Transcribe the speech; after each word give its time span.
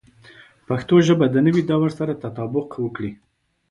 پښتو 0.67 0.95
ژبه 1.07 1.25
د 1.31 1.35
نوي 1.45 1.63
دور 1.69 1.89
سره 1.99 2.19
تطابق 2.23 2.67
وکړي. 2.83 3.11